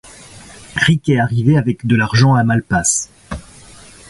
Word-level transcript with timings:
Riquet 0.77 1.19
arrivait 1.19 1.57
avec 1.57 1.85
de 1.85 1.95
l'argent 1.95 2.33
à 2.33 2.43
Malpas. 2.43 3.07